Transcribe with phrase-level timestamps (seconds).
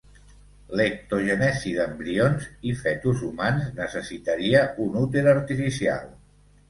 [0.79, 6.15] L'ectogènesi d'embrions i fetus humans necessitaria un úter artificial.